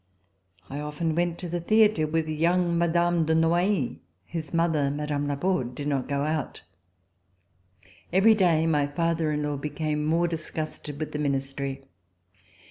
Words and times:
I 0.67 0.79
often 0.79 1.13
went 1.13 1.37
to 1.37 1.47
the 1.47 1.59
theatre 1.61 2.07
with 2.07 2.27
young 2.27 2.75
Mme. 2.75 3.23
de 3.23 3.35
Noailles, 3.35 3.99
whose 4.31 4.51
mother, 4.51 4.89
Mme. 4.89 5.27
Laborde, 5.27 5.75
did 5.75 5.87
not 5.89 6.07
go 6.07 6.23
out. 6.23 6.63
Every 8.11 8.33
day 8.33 8.65
my 8.65 8.87
father 8.87 9.31
in 9.31 9.43
law 9.43 9.57
became 9.57 10.03
more 10.03 10.27
disgusted 10.27 10.99
with 10.99 11.11
the 11.11 11.19
Ministry. 11.19 11.83